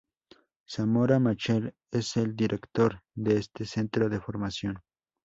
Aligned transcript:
Samora 0.65 1.19
Machel, 1.19 1.75
es 1.91 2.17
el 2.17 2.35
director 2.35 3.03
de 3.13 3.37
este 3.37 3.65
centro 3.65 4.09
de 4.09 4.19
formación. 4.19 4.81